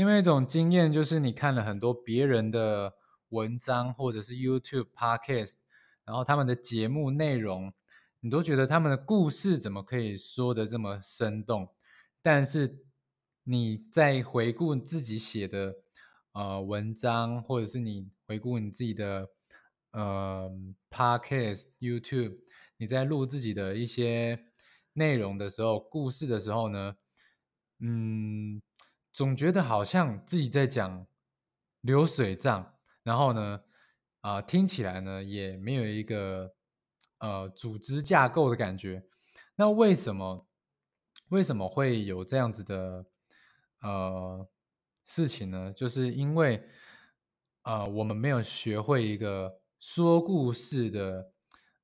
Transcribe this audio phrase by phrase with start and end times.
[0.00, 2.94] 另外一种经验就是你看了很多别人的
[3.28, 5.56] 文章或者是 YouTube podcast，
[6.06, 7.70] 然后他们的节目内容，
[8.20, 11.68] 你都觉得他们的故事怎么可以说的这么生动？
[12.22, 12.82] 但是
[13.44, 15.74] 你在回顾自己写的
[16.32, 19.28] 呃文章，或者是你回顾你自己的
[19.90, 20.50] 呃
[20.88, 22.38] podcast YouTube，
[22.78, 24.46] 你在录自己的一些
[24.94, 26.96] 内容的时候，故事的时候呢，
[27.80, 28.62] 嗯。
[29.12, 31.06] 总觉得好像自己在讲
[31.80, 33.60] 流水账，然后呢，
[34.20, 36.54] 啊，听起来呢也没有一个
[37.18, 39.04] 呃组织架构的感觉。
[39.56, 40.46] 那为什么
[41.28, 43.04] 为什么会有这样子的
[43.80, 44.48] 呃
[45.04, 45.72] 事情呢？
[45.72, 46.62] 就是因为
[47.62, 51.32] 呃我们没有学会一个说故事的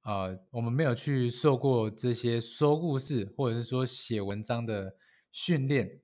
[0.03, 4.97] 呃，我们没有去受过这些说故事或者是说写文章的
[5.33, 6.01] 训练。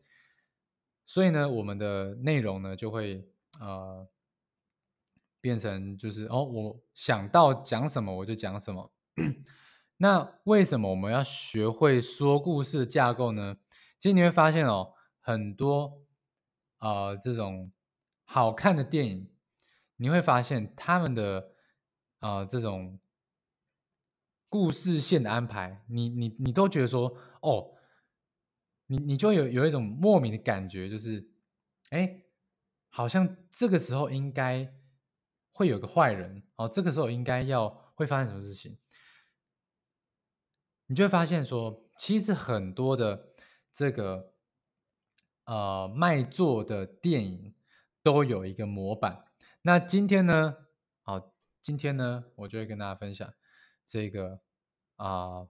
[1.05, 3.29] 所以呢，我们的内容呢就会
[3.61, 4.09] 呃
[5.41, 8.93] 变成就是哦，我想到讲什么我就讲什么。
[9.99, 13.57] 那为什么我们要学会说故事架构呢？
[13.99, 16.03] 其实你会发现哦，很多
[16.79, 17.73] 呃这种
[18.25, 19.31] 好看的电影，
[19.97, 21.53] 你会发现他们的
[22.21, 22.99] 呃这种
[24.49, 27.75] 故事线的安排，你你你都觉得说哦。
[28.93, 31.27] 你你就有有一种莫名的感觉，就是，
[31.89, 32.25] 哎，
[32.91, 34.71] 好像这个时候应该
[35.51, 38.77] 会有个坏人哦，这个时候应该要会发生什么事情？
[40.89, 43.33] 你就会发现说，其实很多的
[43.73, 44.35] 这个
[45.47, 47.55] 呃卖座的电影
[48.03, 49.25] 都有一个模板。
[49.63, 50.55] 那今天呢，
[51.01, 51.33] 好，
[51.63, 53.33] 今天呢，我就会跟大家分享
[53.87, 54.43] 这个
[54.97, 55.49] 啊。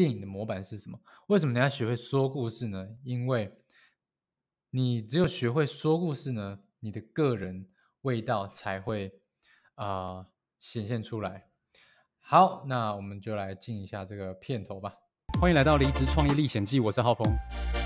[0.00, 0.98] 电影的模板是什么？
[1.26, 2.88] 为什么你要学会说故事呢？
[3.04, 3.52] 因为
[4.70, 7.68] 你只有学会说故事呢，你的个人
[8.00, 9.12] 味道才会
[9.74, 10.24] 啊
[10.58, 11.48] 显现出来。
[12.18, 14.94] 好，那我们就来进一下这个片头吧。
[15.38, 17.30] 欢迎来到离职创业历险记，我是浩峰。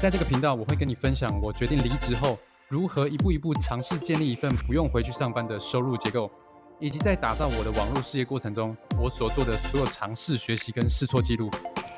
[0.01, 6.31] 在这个频道，我会跟你分享我决定离职后如何一步一步尝试建立一份不用回去上班的收入结构，
[6.79, 11.51] 以及在打造我的网络事业过程中，我所做的所有尝试、学习跟试错记录。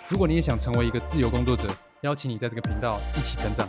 [0.09, 1.69] 如果你也想成为一个自由工作者，
[2.03, 3.69] 邀请你在这个频道一起成长。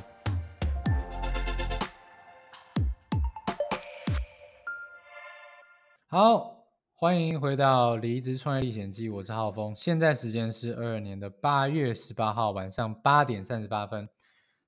[6.06, 9.74] 好，欢迎回到《离职创业历险记》，我是浩峰。
[9.76, 14.08] 现在时间是二二年的八月十八号晚上八点三十八分。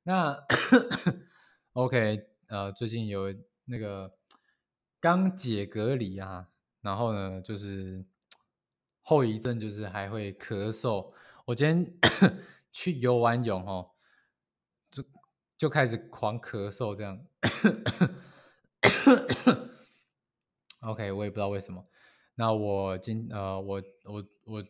[0.01, 0.43] 那
[1.73, 3.31] OK，呃，最近有
[3.65, 4.11] 那个
[4.99, 6.47] 刚解隔离啊，
[6.81, 8.03] 然后呢，就是
[9.03, 11.13] 后遗症就是还会咳嗽。
[11.49, 11.99] 我今天
[12.71, 13.89] 去游完泳哦，
[14.91, 15.03] 就
[15.57, 17.25] 就开始狂咳嗽这样。
[20.81, 21.83] OK，我也不知道为什么。
[22.35, 24.63] 那我今呃，我我我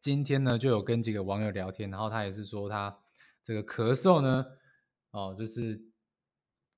[0.00, 3.04] 今天呢就有跟几个网友聊天，然后他也是说他
[3.44, 4.44] 这个咳嗽呢，
[5.12, 5.80] 哦，就是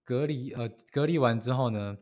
[0.04, 1.96] 隔离呃隔离完之后呢，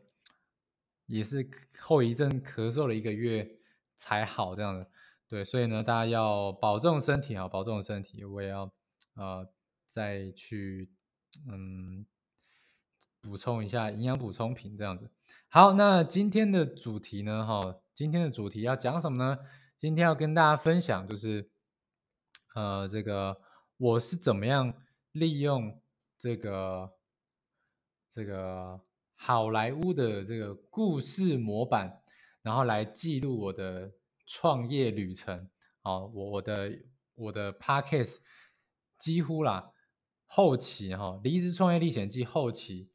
[1.05, 3.59] 也是后遗症咳嗽了一个月
[3.95, 4.91] 才好这样的。
[5.31, 8.25] 对，所以呢，大家要保重身体啊，保重身体。
[8.25, 8.69] 我也要
[9.13, 9.47] 呃
[9.85, 10.91] 再去
[11.49, 12.05] 嗯
[13.21, 15.09] 补充一下营养补充品这样子。
[15.47, 19.39] 好，那今天的主题呢，哈，今天的主题要讲什么呢？
[19.77, 21.49] 今天要跟大家分享就是
[22.53, 23.39] 呃这个
[23.77, 24.73] 我是怎么样
[25.13, 25.81] 利用
[26.19, 26.91] 这个
[28.11, 28.81] 这个
[29.15, 32.01] 好莱坞的这个故事模板，
[32.41, 33.93] 然后来记录我的。
[34.33, 35.49] 创业旅程，
[35.81, 36.71] 哦，我我的
[37.15, 38.19] 我的 podcast
[38.97, 39.73] 几乎啦，
[40.25, 42.89] 后期哈，离职创业历险记后期，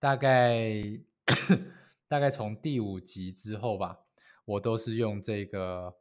[0.00, 0.82] 大概
[2.08, 3.98] 大概从第五集之后吧，
[4.46, 5.94] 我都是用这个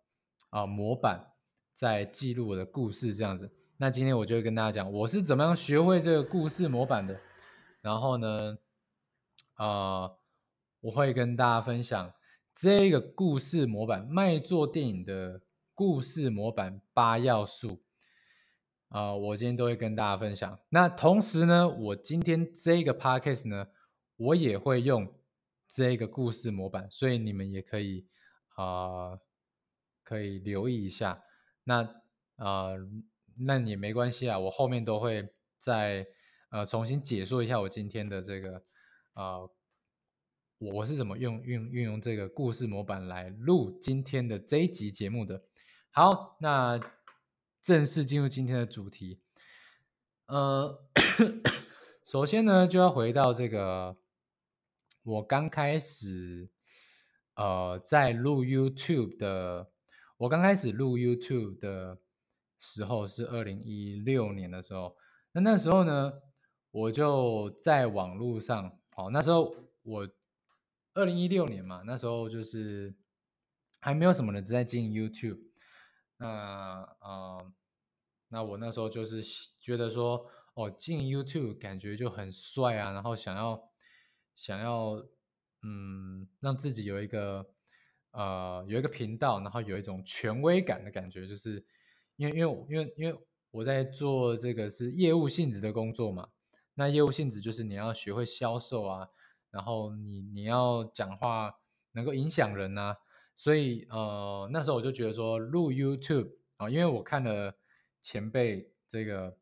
[0.51, 1.33] 啊模板
[1.73, 3.53] 在记录我的故事这样子。
[3.75, 7.19] 那今天我就会跟大家讲，我是怎么样学会这个故事模板的。
[7.81, 8.57] 然后呢，
[9.57, 10.17] 呃，
[10.79, 12.13] 我会跟大家分享。
[12.61, 15.41] 这个故事模板，卖座电影的
[15.73, 17.81] 故事模板八要素，
[18.89, 20.59] 啊，我今天都会跟大家分享。
[20.69, 23.69] 那同时呢，我今天这个 podcast 呢，
[24.15, 25.11] 我也会用
[25.67, 28.05] 这个故事模板，所以你们也可以
[28.49, 29.17] 啊，
[30.03, 31.23] 可以留意一下。
[31.63, 31.81] 那
[32.35, 32.73] 啊，
[33.39, 36.05] 那也没关系啊，我后面都会再
[36.51, 38.63] 呃重新解说一下我今天的这个
[39.13, 39.49] 啊。
[40.61, 45.41] 我是怎么用运运用这个故事模板来录今天的这一集节目的？
[45.89, 46.79] 好，那
[47.63, 49.19] 正式进入今天的主题。
[50.27, 50.79] 呃，
[52.05, 53.97] 首先呢，就要回到这个
[55.01, 56.47] 我刚开始
[57.33, 59.71] 呃在录 YouTube 的，
[60.17, 61.97] 我刚开始录 YouTube 的
[62.59, 64.95] 时候是二零一六年的时候，
[65.31, 66.13] 那那时候呢，
[66.69, 70.07] 我就在网络上，好，那时候我
[70.93, 72.93] 二零一六年嘛，那时候就是
[73.79, 75.39] 还没有什么人在经营 YouTube，
[76.17, 77.51] 那呃，
[78.29, 79.21] 那我那时候就是
[79.59, 80.29] 觉得说。
[80.53, 83.71] 哦，进 YouTube 感觉就很帅啊，然后想要
[84.35, 85.01] 想要
[85.61, 87.53] 嗯，让自己有一个
[88.11, 91.65] 呃有一个频道，然后有一种权威感的感觉，就是
[92.17, 93.17] 因为因为因为因为
[93.51, 96.27] 我在做这个是业务性质的工作嘛，
[96.73, 99.07] 那业务性质就是你要学会销售啊，
[99.51, 101.53] 然后你你要讲话
[101.91, 102.95] 能够影响人呐，
[103.35, 107.55] 所以呃那时候我就觉得说录 YouTube 啊，因为我看了
[108.01, 109.37] 前辈这个。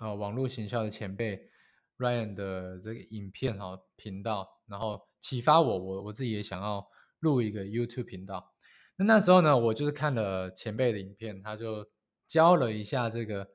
[0.00, 1.50] 呃，网络行销的前辈
[1.96, 6.88] Ryan 的这个影片哈频道，然后启发我，我我自己也想要
[7.18, 8.54] 录一个 YouTube 频道。
[8.94, 11.90] 那那时候呢，我就是看了前辈的影片，他就
[12.28, 13.48] 教了一下这个，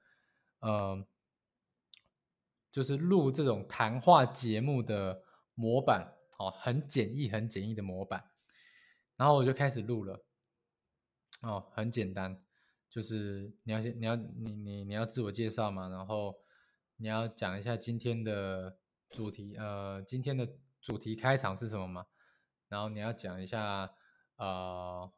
[0.60, 1.06] 呃，
[2.74, 5.22] 就是录这种谈话节目的
[5.56, 8.24] 模板，哦，很简易、很简易的模板。
[9.16, 10.26] 然后我就开始录了，
[11.42, 12.44] 哦，很简单。
[12.90, 16.36] 就是你要先，你要你你你要自我介绍嘛，然后
[16.98, 18.78] 你要讲一下今天的
[19.10, 20.48] 主题，呃，今天的
[20.80, 22.06] 主题开场是什么嘛？
[22.70, 23.92] 然后你要讲一下，
[24.36, 25.12] 呃，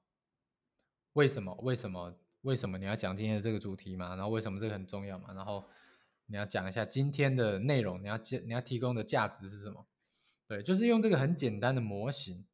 [1.14, 4.16] 为什么为什么为什么你要讲今天的这个主题嘛？
[4.16, 5.34] 然后为什么这个很重要嘛？
[5.34, 5.66] 然后
[6.28, 9.86] 你要讲一下今天的内容，你要接你要提供的价值是什么？
[10.47, 12.45] 对，就是用这个很简单的模型，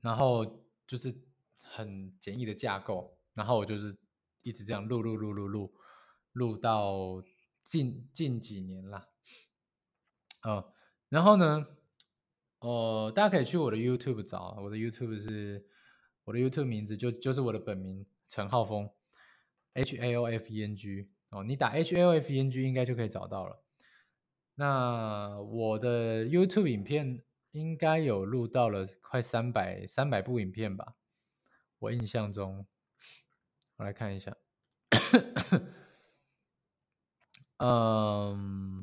[0.00, 1.22] 然后就是。
[1.68, 3.98] 很简易的架构，然后我就是
[4.42, 5.74] 一直这样录录录录录
[6.32, 7.20] 录到
[7.64, 9.08] 近近几年了，
[10.44, 10.72] 哦，
[11.08, 11.66] 然后呢，
[12.60, 15.66] 呃，大家可以去我的 YouTube 找，我的 YouTube 是
[16.22, 18.88] 我的 YouTube 名字就就是我的本名陈浩峰
[19.72, 23.65] ，H A O F E N G 哦，你打 H A O F E N G 应该就可以找到了。
[24.58, 27.22] 那我的 YouTube 影片
[27.52, 30.94] 应该有录到了快三百三百部影片吧。
[31.78, 32.66] 我印象中，
[33.76, 34.34] 我来看一下，
[37.58, 38.82] 嗯，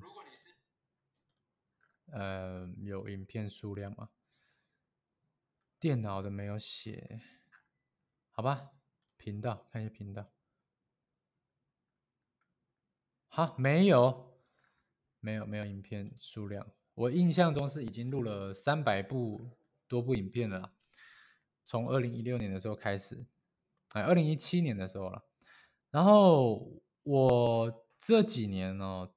[2.12, 4.10] 呃，有影片数量吗？
[5.80, 7.20] 电脑的没有写，
[8.30, 8.70] 好吧，
[9.18, 10.32] 频道看一下频道，
[13.28, 14.33] 好，没有，
[15.24, 16.70] 没有，没有影片数量。
[16.96, 19.50] 我印象中是已经录了三百部
[19.88, 20.74] 多部影片了。
[21.64, 23.26] 从二零一六年的时候开始，
[23.94, 25.24] 哎，二零一七年的时候了。
[25.92, 29.10] 然后我这几年呢，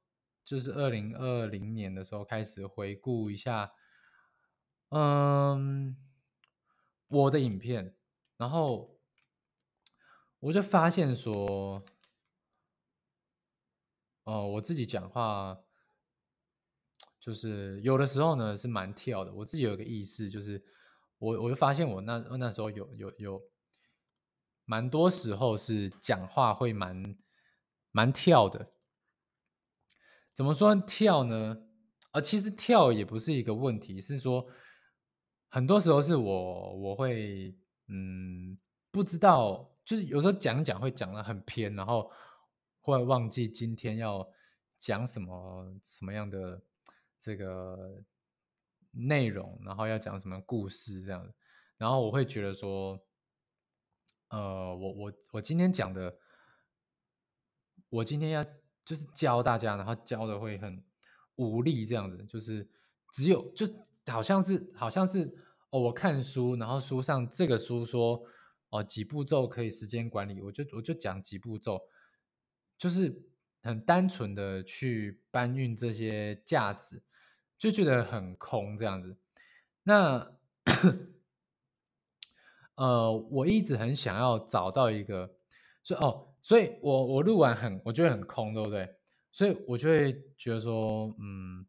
[0.44, 3.73] 就是二零二零年的时候开始回顾一下，
[4.91, 5.97] 嗯，
[7.08, 7.97] 我的影片，
[8.37, 8.97] 然后
[10.38, 11.85] 我就发现说，
[14.23, 15.58] 哦，我自己讲话，
[17.26, 19.34] 就是有的时候呢是蛮跳的。
[19.34, 20.64] 我自己有一个意识，就是。
[21.19, 23.43] 我我就发现我那那时候有有有
[24.67, 27.17] 蛮多时候是讲话会蛮
[27.90, 28.70] 蛮跳的，
[30.34, 31.56] 怎么说跳呢？
[32.11, 34.46] 啊，其实跳也不是一个问题，是说
[35.48, 37.56] 很多时候是我我会
[37.89, 38.58] 嗯
[38.91, 42.10] 不知道，就是有时候讲讲会讲的很偏，然后
[42.82, 44.29] 会忘记今天要
[44.79, 46.62] 讲什么什么样的
[47.27, 48.05] 这个。
[48.99, 51.35] 内容，然后要讲什么故事这样
[51.77, 52.99] 然后我会觉得说，
[54.29, 56.19] 呃，我我我今天讲的，
[57.91, 58.43] 我今天要
[58.87, 60.83] 就是教大家，然后教的会很
[61.35, 62.67] 无力这样子，就是
[63.13, 63.67] 只有就
[64.06, 65.31] 好像是好像是
[65.69, 68.23] 哦，我看书，然后书上这个书说
[68.71, 71.83] 哦几步骤可以时间管理，我就我就讲几步骤，
[72.79, 73.15] 就是
[73.63, 77.03] 很单纯的去搬运这些架子。
[77.58, 79.17] 就觉得很空这样子，
[79.82, 80.36] 那
[82.75, 85.36] 呃，我一直很想要找到一个，
[85.82, 88.96] 所以哦，所以我我录完很我觉得很空，对不对？
[89.32, 91.67] 所以我就会觉得说，嗯，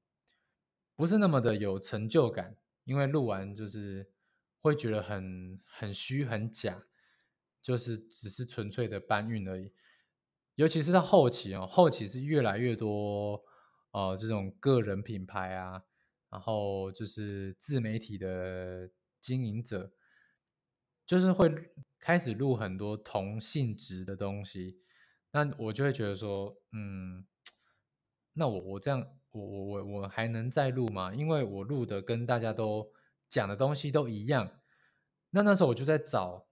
[0.95, 4.11] 不是那么的有成就感，因为录完就是
[4.59, 6.83] 会觉得很很虚很假，
[7.61, 9.71] 就是只是纯粹的搬运而已。
[10.55, 13.41] 尤其是到后期哦，后期是越来越多。
[13.97, 15.81] 哦，这种个人品牌啊，
[16.29, 19.91] 然后就是自媒体的经营者，
[21.03, 21.51] 就是会
[21.97, 24.83] 开始录很多同性质的东西，
[25.31, 27.25] 那我就会觉得说，嗯
[28.33, 31.11] 那我我这样，我我我我还能再录吗？
[31.15, 32.93] 因为我录的跟大家都
[33.27, 34.61] 讲的东西都一样。
[35.31, 36.47] 那那时候我就在找，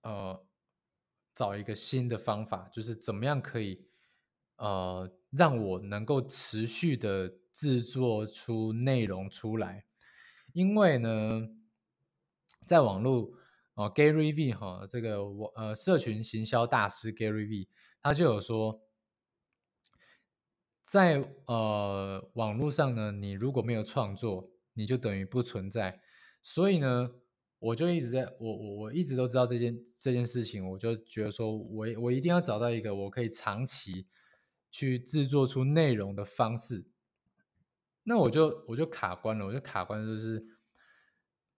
[0.00, 0.46] 呃，
[1.34, 3.86] 找一个新的方法，就是怎么样可以，
[4.56, 9.84] 呃，让我能够持续的制作出内容出来。
[10.52, 11.48] 因为呢，
[12.66, 13.32] 在网络
[13.74, 17.68] 哦，Gary V 哈，这个我呃，社群行销大师 Gary V，
[18.02, 18.82] 他就有说，
[20.82, 26.02] 在呃网络上呢，你如果没有创作，你就等于不存在。
[26.42, 27.12] 所以呢，
[27.58, 34.06] 我就一直在我我我一直都知道这件这件事情，我就觉得说我我一定要找到一个我可以长期
[34.72, 36.90] 去制作出内容的方式。
[38.02, 40.44] 那我就我就卡关了，我就卡关就是，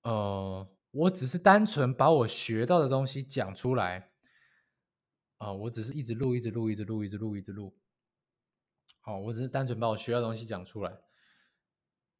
[0.02, 4.10] 呃，我只是单纯把我学到的东西讲出来，
[5.38, 7.78] 啊，我只是一直录，一直录，一直录，一直录，一直录，
[9.00, 11.00] 好，我只是单纯把我学到的东西讲出来。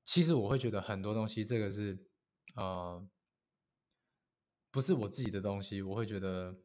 [0.05, 2.07] 其实我会觉得很多东西，这个是，
[2.57, 3.07] 呃，
[4.71, 6.57] 不是我自己的东西，我会觉得，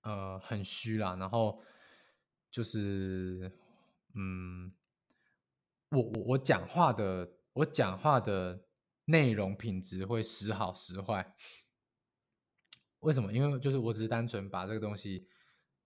[0.00, 1.16] 呃，很虚啦。
[1.16, 1.62] 然后
[2.52, 3.50] 就是，
[4.14, 4.72] 嗯。
[5.94, 8.64] 我我我讲话的我讲话的
[9.04, 11.34] 内容品质会时好时坏，
[13.00, 13.30] 为什么？
[13.30, 15.28] 因为就是我只是单纯把这个东西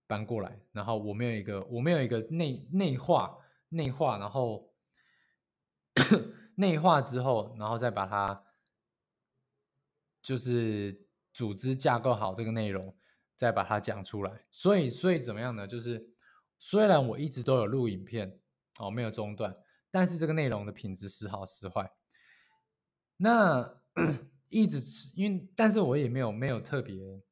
[0.07, 4.73] 搬过来，然后我没有一个我没有一个内内化内化，然后
[6.55, 8.45] 内化之后，然后再把它
[10.21, 12.97] 就是组织架构好这个内容，
[13.35, 14.45] 再把它讲出来。
[14.51, 15.67] 所以所以怎么样呢？
[15.67, 16.15] 就是
[16.59, 18.39] 虽然我一直都有录影片
[18.79, 19.55] 哦，没有中断。
[19.89, 21.89] 但是这个内容的品质时好时坏，
[23.15, 23.81] 那
[24.49, 24.79] 一直
[25.15, 27.23] 因为，但是我也没有没有特别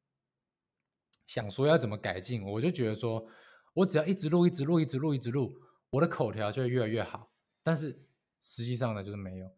[1.28, 3.28] 想说要怎么改进，我就觉得说，
[3.74, 5.54] 我只要一直录，一直录，一直录，一直录，
[5.90, 7.30] 我的口条就会越来越好。
[7.62, 8.08] 但是
[8.42, 9.52] 实际上呢，就是没有。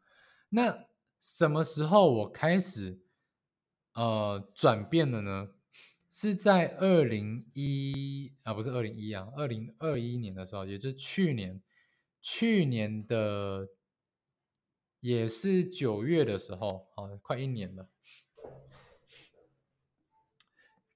[0.50, 0.88] 那
[1.22, 3.00] 什么时候我开始
[3.94, 5.50] 呃转变了呢？
[6.10, 11.62] 是在二零一啊，不是二零一啊，二零二一年的时候，也就是去年。
[12.20, 13.70] 去年的
[15.00, 17.90] 也是九月的时候，啊，快一年了。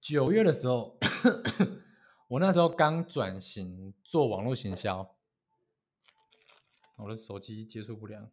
[0.01, 0.97] 九月的时候，
[2.27, 5.15] 我那时候刚转型做网络行销，
[6.97, 8.29] 我的手机接触不良，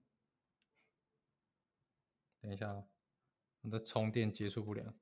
[2.41, 2.85] 等一下，
[3.61, 4.95] 我的充电接触不良，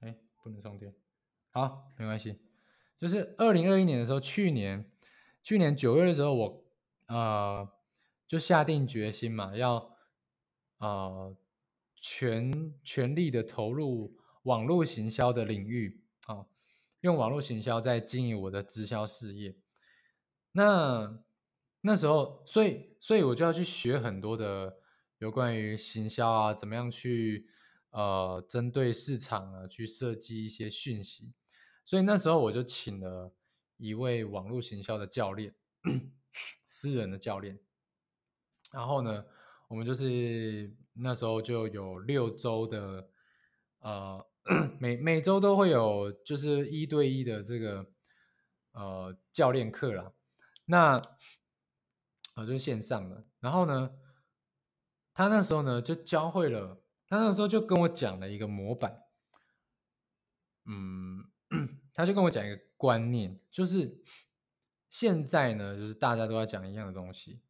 [0.00, 0.94] 哎，不能充电，
[1.50, 2.40] 好，没关系。
[2.98, 4.90] 就是二零二一年的时候，去年
[5.42, 6.64] 去年九月的时候，我
[7.06, 7.68] 呃
[8.26, 9.96] 就下定决心嘛，要
[10.78, 11.36] 呃
[11.94, 16.46] 全全力的投入网络行销的领域啊，
[17.00, 19.56] 用网络行销在经营我的直销事业。
[20.52, 21.22] 那
[21.82, 24.78] 那时候，所以所以我就要去学很多的
[25.18, 27.48] 有关于行销啊，怎么样去
[27.90, 31.34] 呃针对市场啊去设计一些讯息。
[31.84, 33.32] 所以那时候我就请了
[33.78, 35.54] 一位网络行销的教练，
[36.66, 37.58] 私人的教练。
[38.72, 39.24] 然后呢，
[39.68, 43.08] 我们就是那时候就有六周的，
[43.78, 44.26] 呃，
[44.78, 47.86] 每每周都会有就是一对一的这个
[48.72, 50.12] 呃教练课啦。
[50.66, 51.00] 那
[52.36, 53.24] 呃就线上的。
[53.40, 53.90] 然后呢，
[55.14, 59.02] 他那时候呢就教会了，他那时候就跟我讲了一个模板，
[60.64, 61.30] 嗯。
[61.94, 64.04] 他就跟我讲一个观念，就是
[64.88, 67.42] 现在呢，就是大家都在讲一样的东西。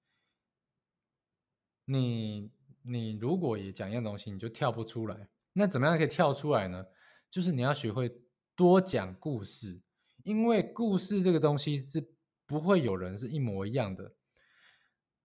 [1.85, 5.29] 你你如果也讲一样东西，你就跳不出来。
[5.53, 6.87] 那怎么样可以跳出来呢？
[7.29, 8.23] 就是你要学会
[8.55, 9.83] 多讲故事，
[10.23, 12.15] 因为故事这个东西是
[12.47, 14.15] 不会有人是一模一样的。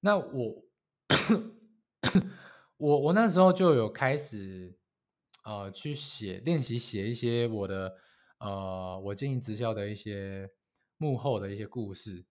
[0.01, 0.65] 那我
[2.83, 4.77] 我我那时候就有开始
[5.45, 7.95] 呃去写练习写一些我的。
[8.39, 10.49] 呃，我经营直销的一些
[10.97, 12.25] 幕后的一些故事，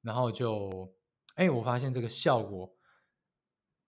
[0.00, 0.90] 然后就，
[1.34, 2.74] 哎，我发现这个效果，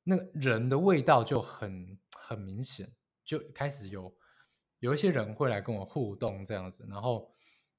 [0.02, 4.14] 那个人的味道就很很明显，就开始有
[4.80, 7.32] 有一些人会来跟我互动这样子，然后，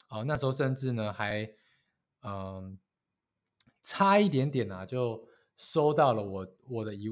[0.07, 1.47] 啊，那时候甚至呢还，
[2.23, 2.79] 嗯，
[3.83, 7.07] 差一点点啊，就收到了我我的一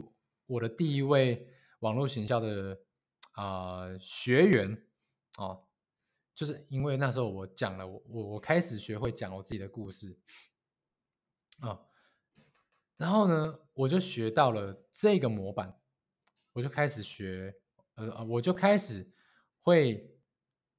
[0.49, 1.47] 我的第一位
[1.79, 2.77] 网络行销的
[3.31, 4.85] 啊学员
[5.37, 5.65] 哦。
[6.35, 10.17] 就是因为那时候我讲了，我我我开始学会讲我自己的故事
[11.59, 11.77] 啊，
[12.95, 15.77] 然后呢，我就学到了这个模板，
[16.53, 17.53] 我就开始学，
[17.95, 19.11] 呃我就开始
[19.59, 20.17] 会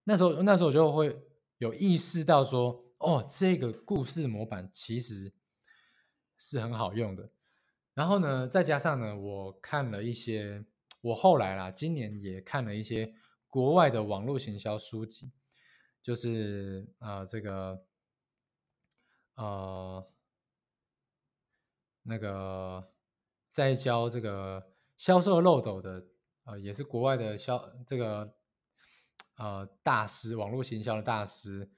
[0.05, 1.15] 那时候那时候我就会
[1.59, 5.31] 有意识到说，哦，这个故事模板其实
[6.39, 7.31] 是很好用的。
[8.01, 10.65] 然后呢，再加上呢，我看了一些，
[11.03, 13.13] 我后来啦，今年也看了一些
[13.47, 15.31] 国外的网络行销书籍，
[16.01, 17.85] 就是呃这个
[19.35, 20.11] 呃
[22.03, 22.91] 那个
[23.49, 26.03] 在教这个销售漏斗的，
[26.45, 28.35] 呃，也是国外的销这个
[29.37, 31.71] 呃大师，网络行销的大师，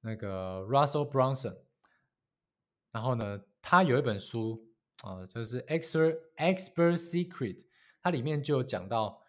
[0.00, 1.56] 那个 Russell Brunson。
[2.90, 4.71] 然后呢，他有一本书。
[5.02, 7.64] 啊，就是 expert expert secret，
[8.00, 9.20] 它里面就有讲到，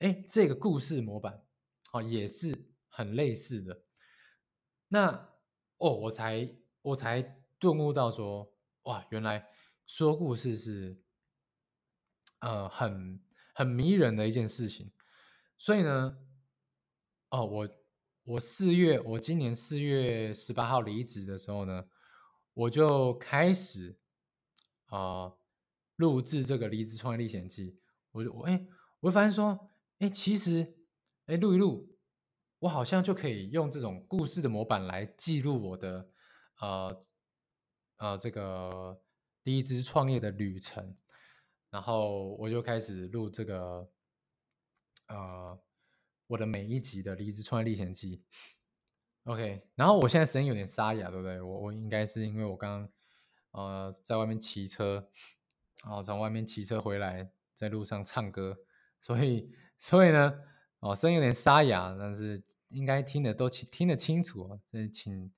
[0.00, 1.44] 哎，这个故事模板，
[1.92, 3.84] 哦，也是很类似的。
[4.88, 5.30] 那
[5.78, 7.22] 哦，我才我才
[7.60, 9.48] 顿悟到说，哇，原来
[9.86, 11.00] 说故事是，
[12.40, 13.22] 呃，很
[13.54, 14.90] 很迷人的一件事情。
[15.56, 16.18] 所以呢，
[17.28, 17.68] 哦，我
[18.24, 21.88] 我四月，我今年四月十八号离职的时候呢，
[22.52, 23.99] 我就开始。
[24.90, 25.32] 啊，
[25.96, 27.78] 录制这个离职创业历险记，
[28.10, 28.66] 我就我哎，
[28.98, 29.70] 我会发现说，
[30.00, 30.76] 哎，其实
[31.26, 31.96] 哎录一录，
[32.58, 36.10] 我好像就可以用这种故事的模板来记录我的
[36.60, 37.06] 呃
[37.98, 39.00] 呃这个
[39.44, 40.96] 离职创业的旅程，
[41.70, 43.88] 然后我就开始录这个
[45.06, 45.60] 呃
[46.26, 48.24] 我的每一集的离职创业历险记
[49.22, 51.40] ，OK，然后我现在声音有点沙哑，对不对？
[51.40, 52.92] 我我应该是因为我刚刚。
[53.52, 55.08] 呃，在外面骑车，
[55.82, 58.56] 然后从外面骑车回来，在路上唱歌，
[59.00, 60.38] 所以，所以呢，
[60.78, 65.32] 哦，声音有点沙哑，但是应该听得都听听得清楚，这请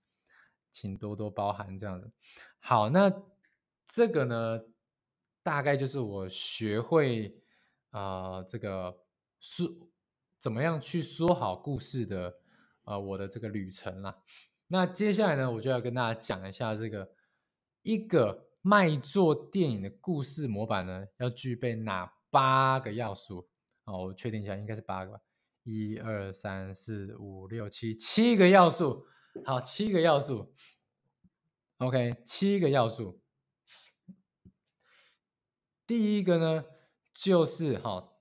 [0.70, 2.12] 请多多包涵这样子。
[2.58, 3.10] 好，那
[3.86, 4.60] 这个呢，
[5.42, 7.34] 大概就是我学会
[7.90, 8.98] 啊，这个
[9.40, 9.66] 说
[10.38, 12.38] 怎么样去说好故事的，
[12.84, 14.22] 呃，我的这个旅程啦。
[14.66, 17.10] 那接下来呢，我就要跟大家讲一下这个。
[17.82, 23.48] 一个卖座电影的故事模板呢，要具备哪八个要素？
[23.84, 25.20] 哦，我确定一下，应该是八个吧。
[25.64, 29.06] 一二三四五六七，七个要素。
[29.44, 30.52] 好，七个要素。
[31.78, 33.20] OK，七个要素。
[35.86, 36.64] 第一个呢，
[37.12, 38.12] 就是哈，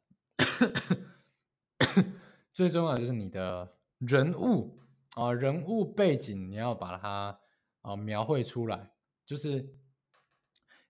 [2.52, 4.80] 最重要的就是你的人物
[5.12, 7.40] 啊，人物背景你要把它
[7.82, 8.92] 啊描绘出来。
[9.32, 9.66] 就是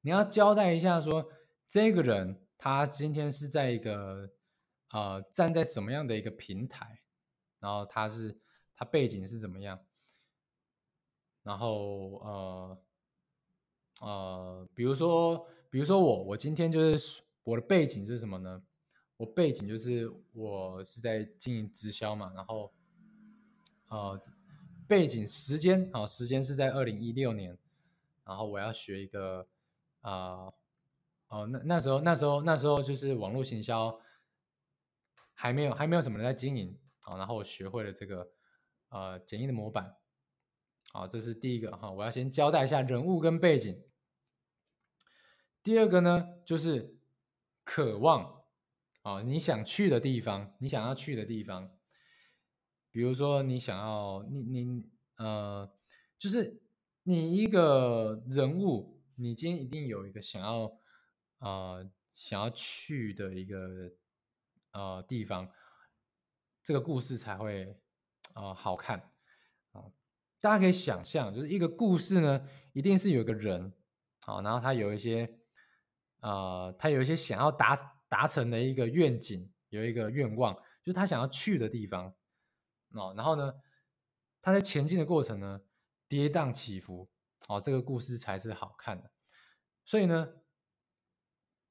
[0.02, 1.32] 你要交代一下，说
[1.68, 4.32] 这个人他今天是在一个
[4.94, 7.04] 呃站在什么样的一个平台，
[7.60, 8.36] 然后他是
[8.76, 9.80] 他背景是怎么样，
[11.44, 12.82] 然后呃
[14.02, 18.60] 呃，比如说比如说我我今天就是我的背景是什么呢？
[19.18, 22.74] 我背景就是我是在经营直销嘛，然后
[23.90, 24.20] 呃
[24.88, 27.56] 背景时间啊时间是在二零一六年。
[28.24, 29.48] 然后我要学一个，
[30.02, 30.54] 啊，
[31.28, 34.00] 哦，那那时候那时候那时候就是网络行销
[35.34, 38.32] 还没有还没有什么人在经营，啊，然后我学会了这个
[38.90, 39.98] 呃简易的模板，
[40.94, 43.84] 好，这是第一个哈，我要先交代一下人物跟背景。
[45.64, 46.96] 第二个呢，就是
[47.64, 48.44] 渴望，
[49.02, 51.76] 啊，你想去的地方，你想要去的地方，
[52.92, 55.74] 比如说你想要你你呃，
[56.20, 56.62] 就是。
[57.04, 60.72] 你一个人物，你今天一定有一个想要
[61.40, 61.78] 啊
[62.14, 63.92] 想要去的一个
[64.74, 65.50] 呃地方，
[66.62, 67.76] 这个故事才会
[68.34, 69.00] 啊好看
[69.72, 69.90] 啊。
[70.40, 73.74] 大家可以想象，就是一个故事呢，一定是有一个人
[74.28, 75.40] 啊，然后他有一些
[76.20, 77.76] 啊，他有一些想要达
[78.08, 82.14] 达成的一个愿景，有一个愿望，就是他想要去的地方
[82.92, 83.16] 哦。
[83.18, 83.56] 然后呢，
[84.40, 85.62] 他在前进的过程呢。
[86.12, 87.10] 跌宕起伏，
[87.48, 89.10] 哦，这个故事才是好看的。
[89.86, 90.28] 所以呢，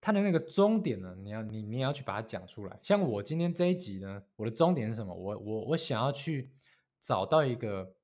[0.00, 2.80] 它的那个终点呢，你要你你要去把它讲出来。
[2.82, 5.14] 像我今天这一集呢，我的终点是什么？
[5.14, 6.54] 我我我想要去
[6.98, 7.94] 找到一个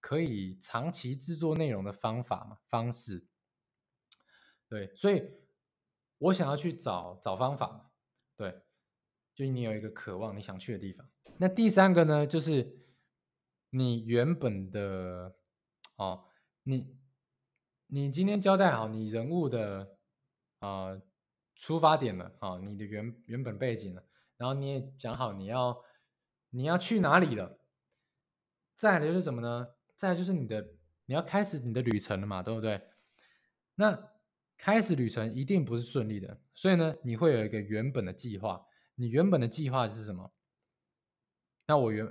[0.00, 3.28] 可以长期制作内容的方法嘛方式。
[4.68, 5.22] 对，所以
[6.18, 7.90] 我想要去找找方法嘛。
[8.36, 8.62] 对，
[9.32, 11.08] 就你有一个渴望你想去的地方。
[11.38, 12.80] 那第三个呢，就是
[13.70, 15.36] 你原本的。
[15.96, 16.24] 哦，
[16.64, 16.96] 你
[17.86, 19.96] 你今天交代好你人物的
[20.58, 21.00] 啊
[21.54, 24.04] 出发点了，啊，你的原原本背景了，
[24.36, 25.82] 然后你也讲好你要
[26.50, 27.60] 你要去哪里了，
[28.74, 29.68] 再来就是什么呢？
[29.94, 30.74] 再来就是你的
[31.06, 32.82] 你要开始你的旅程了嘛，对不对？
[33.76, 34.10] 那
[34.56, 38.66] 开始旅程一定不是顺利的，所以呢，你会有一个原本的计划。
[38.96, 40.32] 你原本的计划是什么？
[41.66, 42.06] 那我原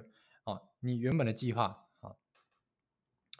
[0.45, 1.87] 哦，你原本的计划。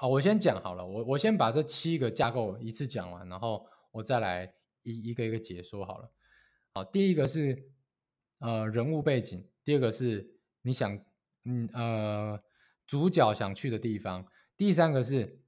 [0.04, 6.12] 好，我先讲好了，我我先把这七个架构一次讲完，然后我再来一一个一个解说好了。
[6.74, 7.72] 好，第一个是
[8.40, 10.30] 呃人物背景，第二个是
[10.62, 11.02] 你想
[11.46, 12.38] 嗯呃
[12.86, 15.42] 主角想去的地方，第三个是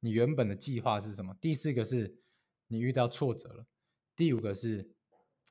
[0.00, 2.18] 你原本的计划是什么，第四个是
[2.68, 3.66] 你遇到挫折了，
[4.16, 4.90] 第五个是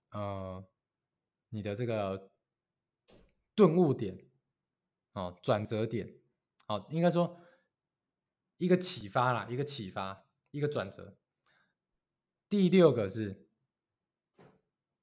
[0.09, 0.65] 呃
[1.49, 2.31] 你的这个
[3.53, 4.17] 顿悟点，
[5.13, 6.11] 哦转折点，
[6.65, 7.39] 好，应该说。
[8.57, 11.17] 一个启发啦，一个启发，一个转折。
[12.49, 13.47] 第六个是，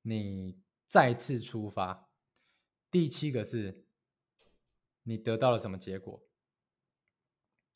[0.03, 2.11] 你再次出发。
[2.91, 3.87] 第七个是，
[5.03, 6.23] 你得到了什么结果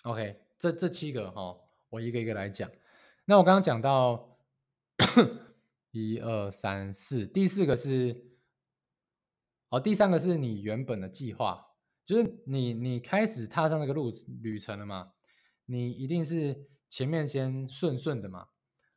[0.05, 1.61] ？OK，这这七个哈，
[1.91, 2.71] 我一个一个来讲。
[3.25, 4.39] 那我刚刚讲到
[5.91, 8.37] 一二三四，第四个是，
[9.69, 11.75] 哦，第三个是你原本的计划，
[12.07, 14.11] 就是你你开始踏上那个路
[14.41, 15.13] 旅程了吗？
[15.71, 18.49] 你一定是前面先顺顺的嘛，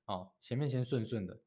[0.05, 1.41] 哦，前面先顺顺的，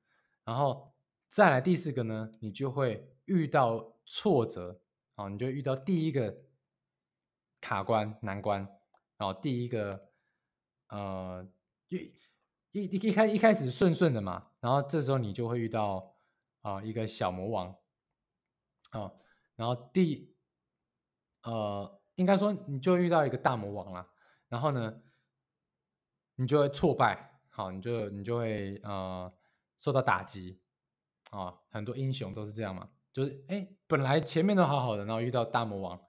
[0.45, 0.93] 然后
[1.29, 4.83] 再来第四个呢，你就会遇到挫折，
[5.15, 6.43] 哦，你就遇到第一个
[7.63, 8.69] 卡关难关，
[9.17, 10.11] 哦第一个
[10.89, 11.49] 呃
[11.89, 11.97] 一
[12.73, 16.15] 一一开一开始顺顺的嘛，然后这时候你就会遇到
[16.61, 17.75] 啊一个小魔王，
[18.93, 19.19] 哦，
[19.57, 20.37] 然后第
[21.45, 24.07] 呃应该说你就遇到一个大魔王了，
[24.51, 25.01] 然后呢？
[26.37, 29.33] 你就会挫败，好，你就你就会呃
[29.77, 30.61] 受到打击，
[31.31, 36.01] 啊，很多英雄都是这样嘛，就是哎，本来前面都好好的，然后遇到大魔王，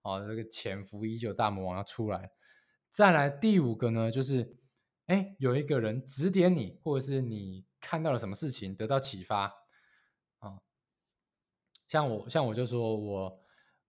[0.00, 2.32] 啊，这个潜伏已久大魔王要出来，
[2.88, 4.56] 再来第五个呢，就是
[5.04, 9.52] 哎，有一个人指点你，或者是你看到了什么事情得到启发，
[10.38, 10.60] 啊，
[11.86, 13.40] 像我像我就说我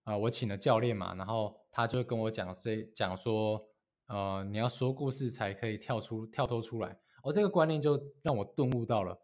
[0.02, 3.66] 啊，我请了教练嘛，然后他就跟我讲这讲说。
[4.06, 9.20] 呃，你要说故事才可以跳出跳脱出来，哦，这个观念就让我顿悟到了。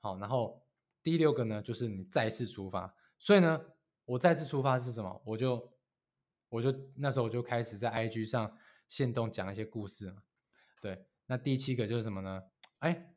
[0.00, 0.66] 好，然后
[1.02, 2.92] 第六个呢，就是你再次出发。
[3.18, 3.60] 所以呢，
[4.04, 5.22] 我再次出发是什么？
[5.24, 5.72] 我就
[6.48, 8.58] 我就那时候我就开始在 IG 上
[8.88, 10.12] 现动讲一些故事。
[10.80, 12.42] 对，那第七个就是什么呢？
[12.80, 13.14] 哎，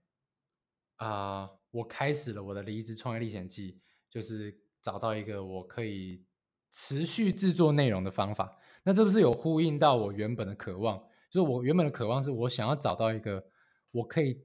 [0.98, 6.24] 啊，我开始了我的离职创业历险记，就是找到一个我可以
[6.69, 8.59] 持续制作内容的方法。
[8.84, 11.00] 那这不是有呼应到我原本的渴望？
[11.30, 13.46] 就是我原本的渴望是我想要找到一个
[13.92, 14.44] 我可以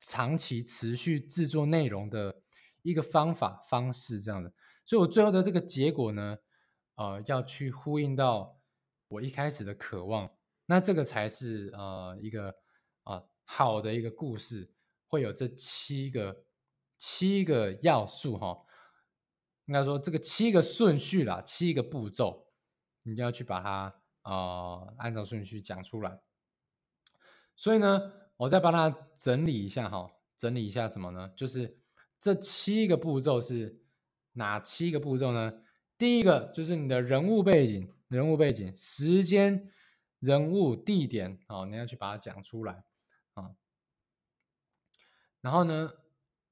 [0.00, 2.42] 长期持续制作内容的
[2.82, 4.52] 一个方法方式这样的，
[4.84, 6.38] 所以我最后的这个结果呢，
[6.96, 8.58] 呃，要去呼应到
[9.06, 10.28] 我一开始的渴望，
[10.66, 12.54] 那这个才是呃一个
[13.04, 14.72] 啊好的一个故事，
[15.06, 16.44] 会有这七个
[16.96, 18.58] 七个要素哈，
[19.66, 22.47] 应该说这个七个顺序啦，七个步骤。
[23.04, 26.20] 你就要去把它呃按照顺序讲出来，
[27.56, 31.32] 所以呢，我再帮他整理一下哈，整理一下什么呢？
[31.34, 31.78] 就是
[32.18, 33.80] 这七个步骤是
[34.32, 35.62] 哪七个步骤呢？
[35.96, 39.72] 第一个就是你的人物背景，人物背景、时间、
[40.18, 42.84] 人物、地点，哦，你要去把它讲出来
[43.32, 43.52] 啊。
[45.40, 45.90] 然后呢，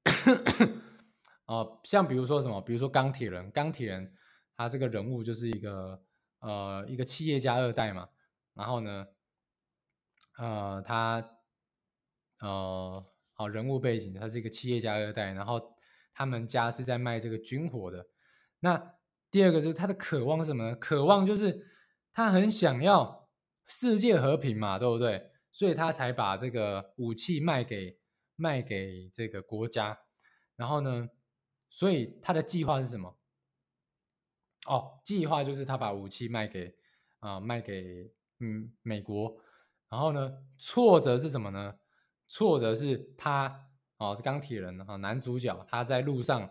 [1.45, 4.17] 哦，像比如说什么，比如说钢铁人，钢铁人
[4.57, 6.06] 他这个人物就是一个。
[6.41, 8.09] 呃，一个企业家二代嘛，
[8.55, 9.07] 然后呢，
[10.39, 11.39] 呃，他
[12.41, 15.75] 呃，好人物背景，他是一个企业家二代，然后
[16.13, 18.07] 他们家是在卖这个军火的。
[18.61, 18.95] 那
[19.31, 20.77] 第二个是他的渴望是什么呢？
[20.77, 21.67] 渴望就是
[22.13, 23.29] 他很想要
[23.67, 25.31] 世界和平嘛，对不对？
[25.53, 27.99] 所以他才把这个武器卖给
[28.37, 29.99] 卖给这个国家。
[30.55, 31.09] 然后呢，
[31.71, 33.16] 所以他的计划是什么？
[34.67, 36.77] 哦，计划就是他把武器卖给
[37.21, 39.37] 啊卖给嗯美国，
[39.89, 41.75] 然后呢，挫折是什么呢？
[42.29, 46.51] 挫折是他哦钢铁人啊男主角他在路上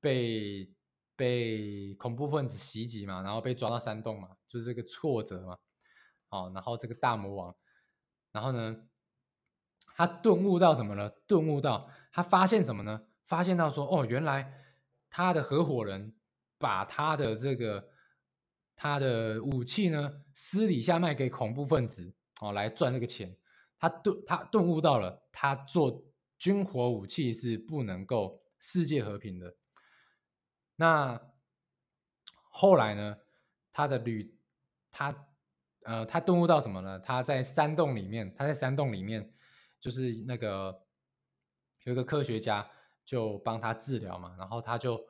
[0.00, 0.72] 被
[1.16, 5.58] 被恐怖分子袭击嘛，然后被抓到山洞嘛，就是这个挫折嘛。
[6.30, 7.56] 哦，然后这个大魔王，
[8.32, 8.76] 然后呢，
[9.96, 11.10] 他顿悟到什么呢？
[11.26, 13.06] 顿悟到他发现什么呢？
[13.24, 14.54] 发现到说哦，原来
[15.10, 16.14] 他的合伙人。
[16.58, 17.88] 把他的这个
[18.74, 23.36] 他的武器呢，私底下卖给恐怖分子哦，来赚这个钱。
[23.78, 26.04] 他顿他顿悟到了，他做
[26.36, 29.56] 军火武器是不能够世界和平的。
[30.74, 31.20] 那
[32.50, 33.16] 后来呢，
[33.72, 34.36] 他的旅
[34.90, 35.26] 他
[35.84, 36.98] 呃他顿悟到什么呢？
[36.98, 39.32] 他在山洞里面，他在山洞里面，
[39.78, 40.84] 就是那个
[41.84, 42.68] 有一个科学家
[43.04, 45.00] 就帮他治疗嘛，然后他就。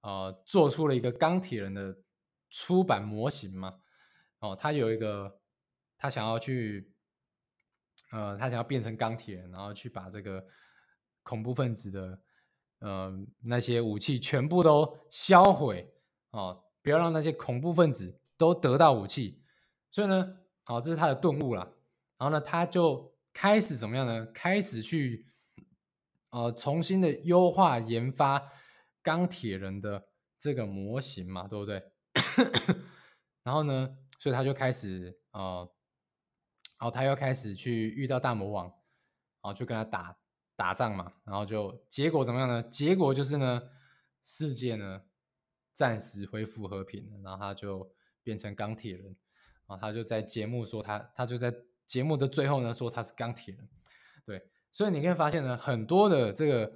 [0.00, 1.96] 呃，做出了一个钢铁人的
[2.50, 3.80] 出版模型嘛？
[4.38, 5.40] 哦，他有一个，
[5.96, 6.92] 他想要去
[8.12, 10.46] 呃，他想要变成钢铁人，然后去把这个
[11.22, 12.20] 恐怖分子的
[12.78, 15.92] 呃那些武器全部都销毁
[16.30, 19.42] 哦，不要让那些恐怖分子都得到武器。
[19.90, 21.68] 所以呢，哦，这是他的顿悟啦。
[22.16, 24.26] 然后呢，他就开始怎么样呢？
[24.32, 25.26] 开始去
[26.30, 28.52] 呃重新的优化研发
[29.08, 30.04] 钢铁人的
[30.36, 31.82] 这个模型嘛，对不对？
[33.42, 35.66] 然后呢，所以他就开始呃。
[36.80, 38.72] 然后他又开始去遇到大魔王，然
[39.42, 40.16] 后就跟他打
[40.54, 42.62] 打仗嘛，然后就结果怎么样呢？
[42.62, 43.68] 结果就是呢，
[44.22, 45.02] 世界呢
[45.72, 47.92] 暂时恢复和平了，然后他就
[48.22, 49.06] 变成钢铁人，
[49.66, 51.52] 然后他就在节目说他，他就在
[51.84, 53.68] 节目的最后呢说他是钢铁人，
[54.24, 56.72] 对，所以你可以发现呢，很多的这个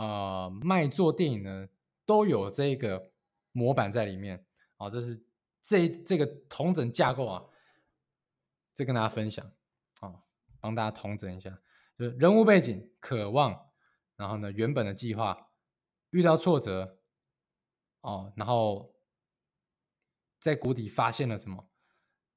[0.00, 1.68] 呃卖座电影呢
[2.06, 3.12] 都有这个
[3.52, 4.46] 模板在里面，
[4.78, 5.22] 啊，这是
[5.60, 7.44] 这这个同整架构啊。
[8.72, 9.44] 再跟大家分享，
[10.00, 10.14] 啊，
[10.58, 11.50] 帮大家同整一下，
[11.98, 13.68] 就是人物背景、渴望，
[14.16, 15.50] 然后呢，原本的计划
[16.10, 16.98] 遇到挫折，
[18.00, 18.94] 哦，然后
[20.38, 21.68] 在谷底发现了什么，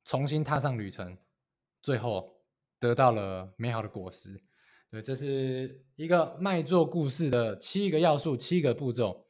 [0.04, 1.18] 重新踏上旅程，
[1.82, 2.44] 最后
[2.78, 4.44] 得到了美好的果实。
[4.94, 9.26] 对，这是一个卖座故事的七个要素、七个步骤。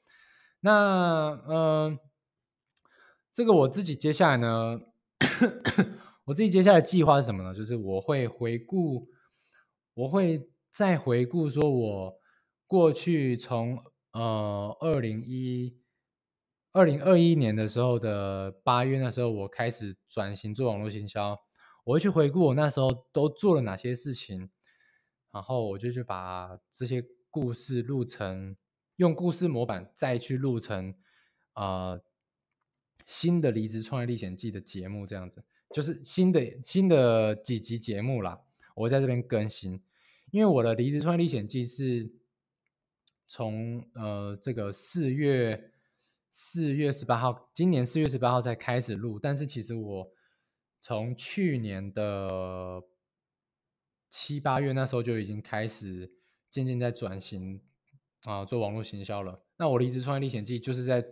[0.59, 1.97] 那，嗯，
[3.31, 4.81] 这个我自己接下来呢。
[6.27, 7.55] 我自己接下来计划是什么呢？
[7.55, 9.07] 就是我会回顾，
[9.93, 12.13] 我会再回顾，说我
[12.67, 13.79] 过去从
[14.11, 15.79] 呃二零一
[16.73, 21.39] 二零二一年的时候的八月那时候，我开始转型做网络行销，
[21.85, 24.49] 我会去回顾我那时候都做了哪些事情，
[25.33, 28.55] 然后我就去把这些故事录成，
[28.97, 30.95] 用故事模板再去录成
[31.53, 31.99] 啊
[33.05, 35.43] 新的离职创业历险记的节目这样子。
[35.73, 38.39] 就是新的新的几集节目啦，
[38.75, 39.81] 我在这边更新，
[40.29, 42.13] 因为我的离职创业历险记是
[43.25, 45.71] 从呃这个四月
[46.29, 50.11] 四月十八号，今年四月十八号才开始录，但是其实我
[50.79, 52.83] 从去年的
[54.13, 56.13] 七八月那时候就已经开始
[56.51, 57.59] 渐渐在转型
[58.25, 59.43] 啊做网络行销了。
[59.57, 61.03] 那我离职创业历险记就是在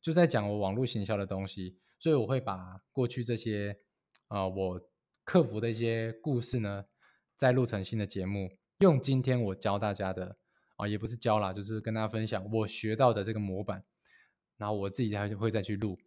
[0.00, 3.80] 就在讲我网络行销的东西，所以我会把过去这些。
[4.28, 4.80] 啊，我
[5.22, 6.86] 克服的一些故事呢，
[7.36, 10.38] 再录成新的节目，用今天我教大家的
[10.76, 13.84] 啊，也不是教啦，就是跟大家分享我学到的这个模板，
[14.56, 15.98] 然后我自己还会再去录。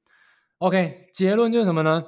[0.57, 2.03] OK，结论就是什么呢？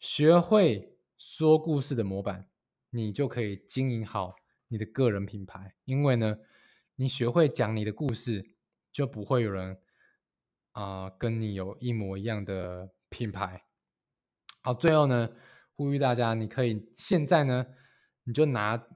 [0.00, 2.48] 学会说故事的模板，
[2.94, 4.36] 你就可以经营好
[4.68, 5.74] 你的个人品牌。
[5.84, 6.38] 因为呢，
[6.94, 8.54] 你学会讲你的故事，
[8.92, 9.80] 就不会有人
[10.70, 13.64] 啊跟你有一模一样的品牌。
[14.62, 15.28] 好，最后呢，
[15.74, 17.66] 呼吁大家，你可以现在呢，
[18.22, 18.86] 你就拿，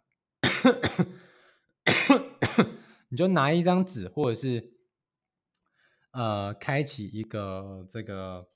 [3.08, 4.72] 你就拿一张纸，或者是
[6.12, 8.48] 呃，开启一个这个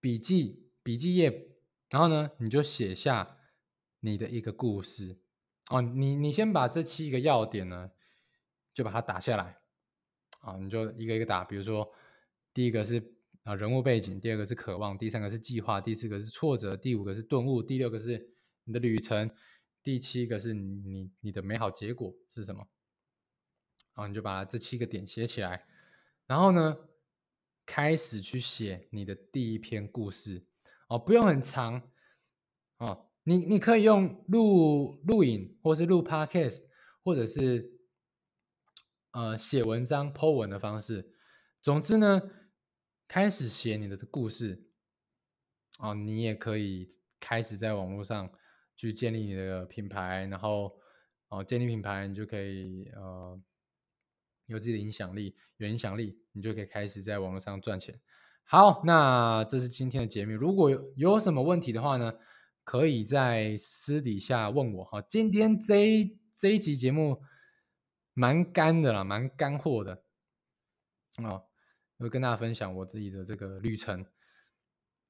[0.00, 1.56] 笔记笔记页，
[1.90, 3.33] 然后呢，你就写下
[4.04, 5.18] 你的一个故事
[5.70, 5.80] 哦。
[5.80, 7.90] 你你先把这七个要点呢，
[8.72, 9.58] 就把它打下来
[10.40, 11.90] 啊，你就一个一个打，比如说
[12.52, 13.12] 第一个是。
[13.44, 19.30] 啊，人物背景，第二个是渴望，第三个是计划，第四个是挫折，第五个是顿悟，第六个是你的旅程，
[19.82, 22.66] 第七个是你你的美好结果是什么？
[23.92, 25.66] 好，你就把这七个点写起来，
[26.26, 26.74] 然后呢，
[27.66, 30.42] 开始去写你的第一篇故事
[30.88, 31.82] 哦，不用很长
[32.78, 36.62] 哦，你你可以用录录影，或是录 podcast，
[37.02, 37.72] 或者是
[39.10, 41.12] 呃写文章 po 文的方式，
[41.60, 42.22] 总之呢。
[43.06, 44.66] 开始写你的故事，
[45.78, 46.88] 哦，你也可以
[47.20, 48.32] 开始在网络上
[48.74, 50.74] 去建立你的品牌，然后
[51.28, 53.38] 哦，建立品牌，你就可以呃
[54.46, 58.00] 有自己的影响力，有影响力，你就可以开始在网络上赚钱。
[58.44, 62.14] 好，那这是今天的节目，如果有有什么问题的话呢，
[62.64, 65.00] 可以在私底下问我哈。
[65.02, 67.22] 今天这这一集节目
[68.12, 70.02] 蛮干的啦，蛮干货的
[71.18, 71.44] 哦。
[71.96, 74.04] 会跟大家分享我自己的这个旅程，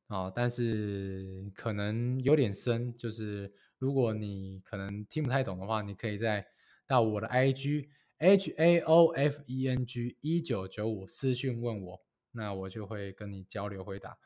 [0.06, 6.46] 啊，但是可能有点深，就是如果你可能听不太懂的话，你可以在
[6.86, 7.88] 到我的 I G
[8.18, 12.00] H A O F E N G 一九九五私讯问我，
[12.32, 14.18] 那我就会跟你交流回答。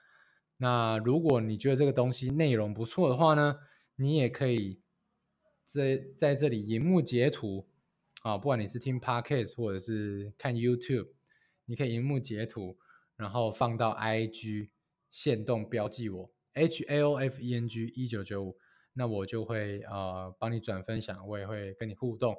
[0.59, 3.59] 那如果你觉得这个东西内容不错的话呢，
[3.97, 4.83] 你也可以
[5.64, 7.66] 在在这里荧幕截图，
[8.23, 11.09] 啊，不管你是听 Podcast 或者是看 YouTube。
[11.71, 12.79] 你可以荧幕截图，
[13.14, 14.71] 然后放到 IG
[15.11, 18.57] 线动标记我 H A O F E N G 一九九五。
[18.94, 22.35] 那我就会呃帮你转分享，我也会跟你互动，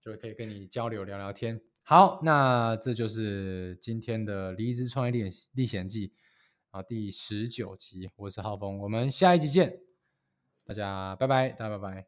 [0.00, 1.62] 就可以跟你交流聊聊天。
[1.84, 6.12] 好，那这就是今天的离职创业历历险记
[6.74, 9.78] 好，第十九集，我是浩峰，我们下一集见，
[10.64, 12.00] 大家拜拜，大家拜拜。